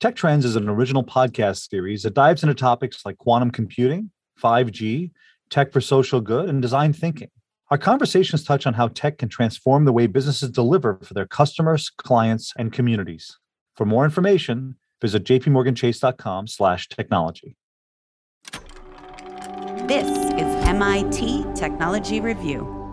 [0.00, 4.10] Tech Trends is an original podcast series that dives into topics like quantum computing,
[4.42, 5.12] 5G,
[5.50, 7.30] tech for social good, and design thinking.
[7.70, 11.90] Our conversations touch on how tech can transform the way businesses deliver for their customers,
[11.90, 13.38] clients, and communities.
[13.74, 17.56] For more information, visit jpmorganchase.com slash technology.
[19.86, 22.83] This is MIT Technology Review.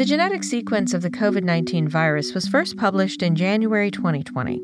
[0.00, 4.58] The genetic sequence of the COVID 19 virus was first published in January 2020.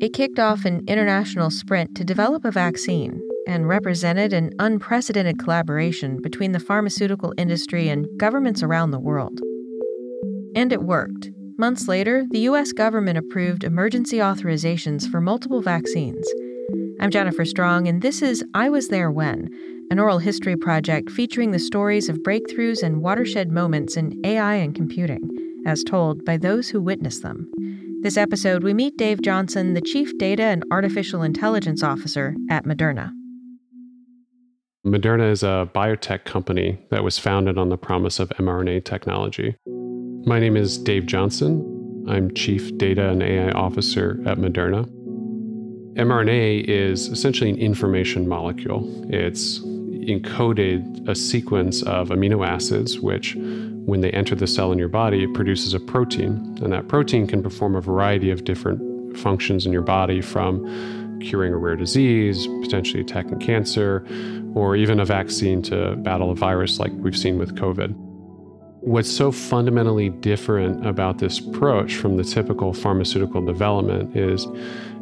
[0.00, 6.20] It kicked off an international sprint to develop a vaccine and represented an unprecedented collaboration
[6.20, 9.38] between the pharmaceutical industry and governments around the world.
[10.56, 11.30] And it worked.
[11.56, 12.72] Months later, the U.S.
[12.72, 16.26] government approved emergency authorizations for multiple vaccines.
[17.00, 19.48] I'm Jennifer Strong, and this is I Was There When
[19.90, 24.74] an oral history project featuring the stories of breakthroughs and watershed moments in AI and
[24.74, 25.20] computing,
[25.66, 27.50] as told by those who witnessed them.
[28.02, 33.12] This episode, we meet Dave Johnson, the Chief Data and Artificial Intelligence Officer at Moderna.
[34.84, 39.54] Moderna is a biotech company that was founded on the promise of mRNA technology.
[40.26, 42.04] My name is Dave Johnson.
[42.08, 44.90] I'm Chief Data and AI Officer at Moderna.
[45.94, 48.82] mRNA is essentially an information molecule.
[49.12, 54.88] It's encoded a sequence of amino acids, which, when they enter the cell in your
[54.88, 56.58] body, it produces a protein.
[56.62, 61.52] And that protein can perform a variety of different functions in your body from curing
[61.52, 64.06] a rare disease, potentially attacking cancer,
[64.54, 67.94] or even a vaccine to battle a virus like we've seen with COVID.
[68.84, 74.48] What's so fundamentally different about this approach from the typical pharmaceutical development is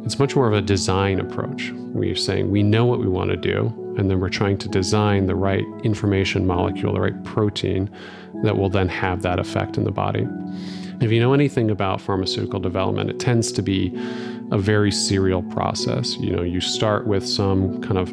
[0.05, 1.71] it's much more of a design approach.
[1.73, 5.25] We're saying we know what we want to do, and then we're trying to design
[5.25, 7.89] the right information molecule, the right protein
[8.43, 10.27] that will then have that effect in the body.
[11.01, 13.91] If you know anything about pharmaceutical development, it tends to be
[14.51, 16.17] a very serial process.
[16.17, 18.09] You know, you start with some kind of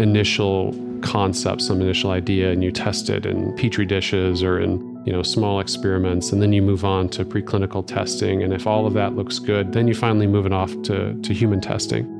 [0.00, 0.72] initial
[1.04, 5.22] concept, some initial idea, and you test it in petri dishes or in you know
[5.22, 8.42] small experiments, and then you move on to preclinical testing.
[8.42, 11.34] And if all of that looks good, then you finally move it off to, to
[11.34, 12.10] human testing.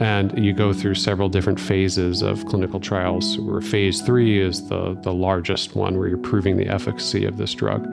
[0.00, 4.96] And you go through several different phases of clinical trials, where phase three is the,
[5.02, 7.84] the largest one, where you're proving the efficacy of this drug.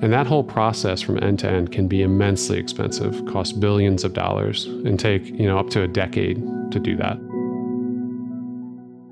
[0.00, 4.14] And that whole process from end to end can be immensely expensive, cost billions of
[4.14, 6.42] dollars, and take you know up to a decade
[6.72, 7.18] to do that.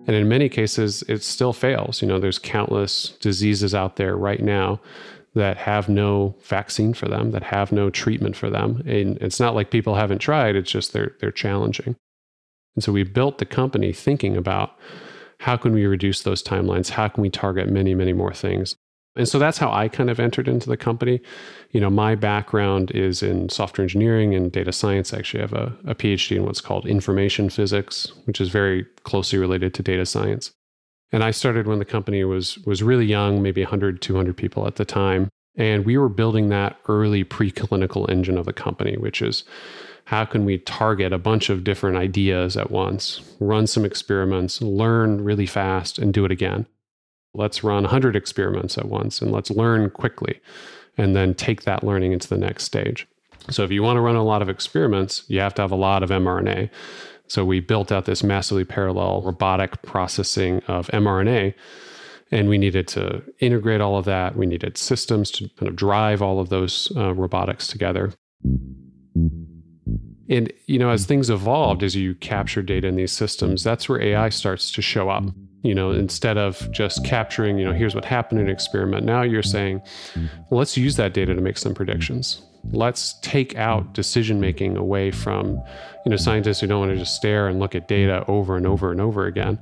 [0.06, 2.02] And in many cases, it still fails.
[2.02, 4.80] You know, there's countless diseases out there right now
[5.34, 8.82] that have no vaccine for them, that have no treatment for them.
[8.86, 11.96] And it's not like people haven't tried, it's just they're they're challenging.
[12.74, 14.76] And so we built the company thinking about
[15.38, 16.90] how can we reduce those timelines?
[16.90, 18.76] How can we target many, many more things?
[19.16, 21.20] And so that's how I kind of entered into the company.
[21.72, 25.12] You know, my background is in software engineering and data science.
[25.12, 29.38] I actually have a, a PhD in what's called information physics, which is very closely
[29.38, 30.52] related to data science.
[31.12, 34.76] And I started when the company was was really young, maybe 100, 200 people at
[34.76, 35.28] the time.
[35.56, 39.42] And we were building that early preclinical engine of the company, which is
[40.04, 45.22] how can we target a bunch of different ideas at once, run some experiments, learn
[45.22, 46.66] really fast, and do it again?
[47.34, 50.40] Let's run 100 experiments at once and let's learn quickly
[50.96, 53.06] and then take that learning into the next stage.
[53.48, 55.76] So, if you want to run a lot of experiments, you have to have a
[55.76, 56.70] lot of mRNA.
[57.26, 61.54] So, we built out this massively parallel robotic processing of mRNA.
[62.32, 64.36] And we needed to integrate all of that.
[64.36, 68.12] We needed systems to kind of drive all of those uh, robotics together.
[70.28, 74.00] And you know, as things evolved, as you capture data in these systems, that's where
[74.00, 75.24] AI starts to show up.
[75.62, 79.04] You know, instead of just capturing, you know, here's what happened in an experiment.
[79.04, 79.82] Now you're saying,
[80.16, 82.42] well, let's use that data to make some predictions.
[82.72, 85.62] Let's take out decision making away from,
[86.04, 88.66] you know, scientists who don't want to just stare and look at data over and
[88.66, 89.58] over and over again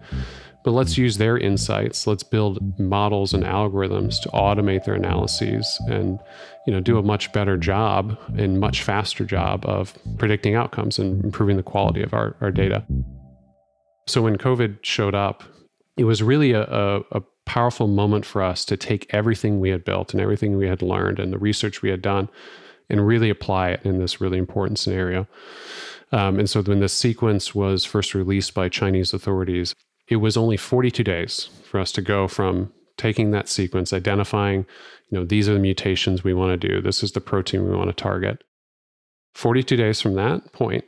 [0.69, 6.19] but let's use their insights let's build models and algorithms to automate their analyses and
[6.67, 11.25] you know do a much better job and much faster job of predicting outcomes and
[11.25, 12.85] improving the quality of our, our data
[14.07, 15.43] so when covid showed up
[15.99, 19.85] it was really a, a, a powerful moment for us to take everything we had
[19.85, 22.29] built and everything we had learned and the research we had done
[22.89, 25.27] and really apply it in this really important scenario
[26.13, 29.75] um, and so when the sequence was first released by Chinese authorities,
[30.09, 34.67] it was only 42 days for us to go from taking that sequence, identifying,
[35.11, 37.77] you know, these are the mutations we want to do, this is the protein we
[37.77, 38.43] want to target.
[39.35, 40.85] 42 days from that point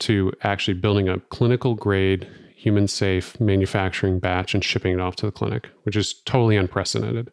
[0.00, 2.28] to actually building a clinical grade,
[2.66, 7.30] human safe manufacturing batch and shipping it off to the clinic, which is totally unprecedented.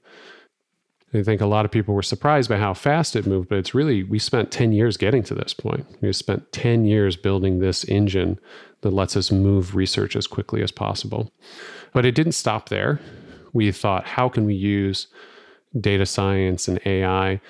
[1.12, 3.74] I think a lot of people were surprised by how fast it moved, but it's
[3.74, 5.88] really, we spent 10 years getting to this point.
[6.01, 8.39] We spent 10 years building this engine
[8.81, 11.31] that lets us move research as quickly as possible.
[11.94, 13.00] But it didn't stop there.
[13.53, 15.07] We thought, how can we use
[15.81, 17.41] data science and AI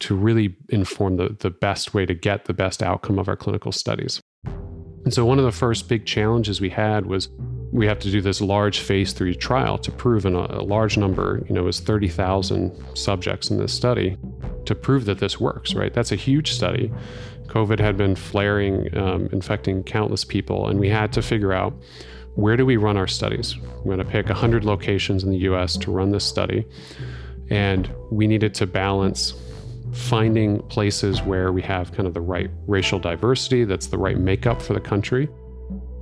[0.00, 3.70] to really inform the, the best way to get the best outcome of our clinical
[3.70, 4.20] studies?
[5.04, 7.28] And so, one of the first big challenges we had was
[7.72, 10.96] we have to do this large phase three trial to prove in a, a large
[10.96, 14.18] number, you know, was 30,000 subjects in this study
[14.66, 15.94] to prove that this works, right?
[15.94, 16.92] That's a huge study.
[17.46, 21.74] COVID had been flaring, um, infecting countless people, and we had to figure out
[22.34, 23.58] where do we run our studies?
[23.58, 26.66] We're going to pick 100 locations in the US to run this study.
[27.50, 29.34] And we needed to balance
[29.92, 34.62] finding places where we have kind of the right racial diversity, that's the right makeup
[34.62, 35.28] for the country,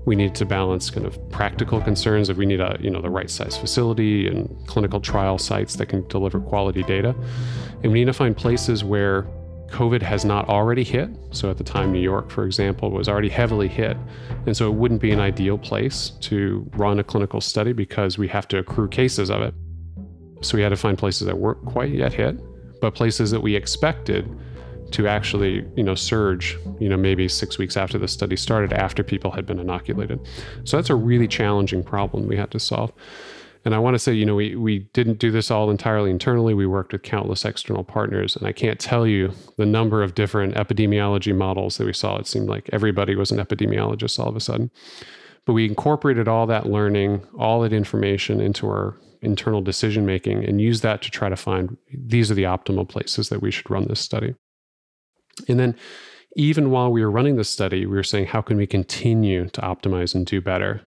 [0.08, 3.10] we need to balance kind of practical concerns that we need a you know the
[3.10, 7.14] right size facility and clinical trial sites that can deliver quality data.
[7.82, 9.26] And we need to find places where
[9.68, 11.10] covid has not already hit.
[11.30, 13.98] So at the time new york for example was already heavily hit.
[14.46, 18.28] And so it wouldn't be an ideal place to run a clinical study because we
[18.28, 19.52] have to accrue cases of it.
[20.40, 22.40] So we had to find places that weren't quite yet hit
[22.80, 24.28] but places that we expected
[24.92, 29.02] to actually, you know, surge, you know, maybe six weeks after the study started, after
[29.02, 30.18] people had been inoculated.
[30.64, 32.92] So that's a really challenging problem we had to solve.
[33.64, 36.54] And I want to say, you know, we, we didn't do this all entirely internally.
[36.54, 38.34] We worked with countless external partners.
[38.34, 42.16] And I can't tell you the number of different epidemiology models that we saw.
[42.16, 44.70] It seemed like everybody was an epidemiologist all of a sudden.
[45.48, 50.60] But we incorporated all that learning, all that information into our internal decision making and
[50.60, 53.86] used that to try to find these are the optimal places that we should run
[53.88, 54.34] this study.
[55.48, 55.74] And then,
[56.36, 59.62] even while we were running the study, we were saying, how can we continue to
[59.62, 60.84] optimize and do better?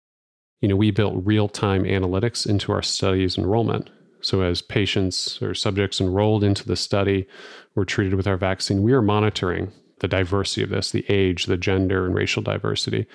[0.61, 3.89] You know, we built real time analytics into our study's enrollment.
[4.21, 7.27] So, as patients or subjects enrolled into the study
[7.75, 11.57] were treated with our vaccine, we are monitoring the diversity of this, the age, the
[11.57, 13.07] gender, and racial diversity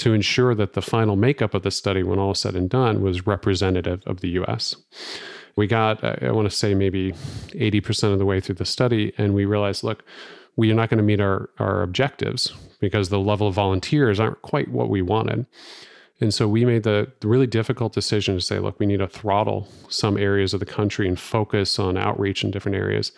[0.00, 3.26] to ensure that the final makeup of the study, when all said and done, was
[3.26, 4.74] representative of the US.
[5.56, 7.12] We got, uh, I want to say, maybe
[7.48, 10.02] 80% of the way through the study, and we realized look,
[10.56, 14.40] we are not going to meet our, our objectives because the level of volunteers aren't
[14.40, 15.44] quite what we wanted.
[16.18, 19.68] And so we made the, really difficult decision to say, look, we need to throttle
[19.88, 23.12] some areas of the country and focus on outreach in different areas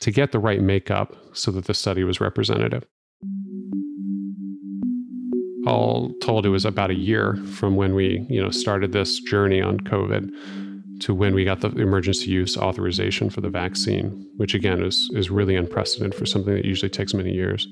[0.00, 2.86] to get the right makeup so that the study was representative.
[5.66, 9.60] All told, it was about a year from when we, you know, started this journey
[9.60, 10.30] on COVID
[11.00, 15.30] to when we got the emergency use authorization for the vaccine, which again is is
[15.30, 17.68] really unprecedented for something that usually takes many years.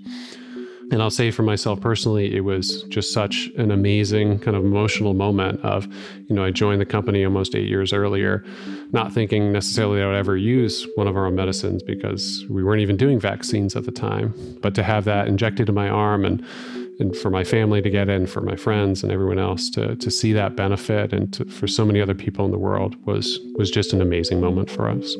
[0.90, 5.14] And I'll say for myself personally, it was just such an amazing kind of emotional
[5.14, 5.86] moment of,
[6.28, 8.44] you know, I joined the company almost eight years earlier,
[8.92, 12.82] not thinking necessarily I would ever use one of our own medicines because we weren't
[12.82, 14.34] even doing vaccines at the time.
[14.60, 16.44] But to have that injected in my arm and
[16.98, 20.10] and for my family to get in, for my friends and everyone else to to
[20.10, 23.70] see that benefit, and to, for so many other people in the world was was
[23.70, 25.14] just an amazing moment for us.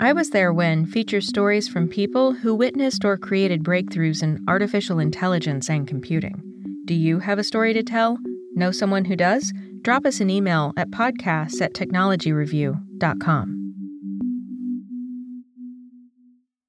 [0.00, 5.00] I was there when features stories from people who witnessed or created breakthroughs in artificial
[5.00, 6.40] intelligence and computing.
[6.84, 8.16] Do you have a story to tell?
[8.54, 9.52] Know someone who does?
[9.82, 13.57] Drop us an email at podcasts at technologyreview.com.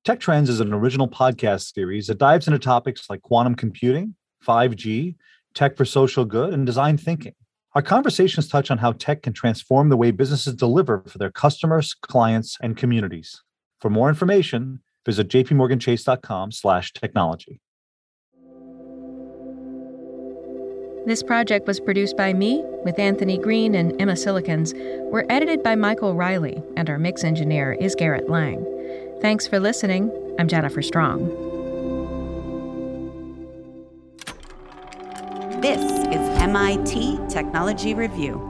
[0.05, 4.15] Tech Trends is an original podcast series that dives into topics like quantum computing,
[4.47, 5.15] 5G,
[5.53, 7.33] tech for social good, and design thinking.
[7.75, 11.93] Our conversations touch on how tech can transform the way businesses deliver for their customers,
[11.93, 13.43] clients, and communities.
[13.81, 17.59] For more information, visit jpmorganchase.com slash technology.
[21.05, 24.73] This project was produced by me with Anthony Green and Emma Cillekens.
[25.11, 28.78] We're edited by Michael Reilly, and our mix engineer is Garrett Lang.
[29.21, 30.11] Thanks for listening.
[30.39, 31.27] I'm Jennifer Strong.
[35.59, 38.48] This is MIT Technology Review.